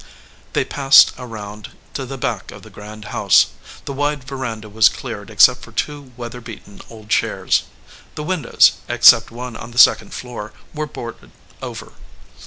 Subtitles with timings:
[0.53, 3.51] They passed around to the back of the grand house.
[3.85, 7.65] The wide veranda was cleared except for two weather beaten old chairs.
[8.15, 11.29] The windows, ex cept one on the second floor, were boarded
[11.61, 11.93] over.